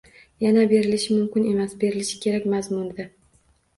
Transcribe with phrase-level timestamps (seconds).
[0.43, 3.11] Ya’ni, “berilishi mumkin” emas, “berilishi kerak” mazmunida.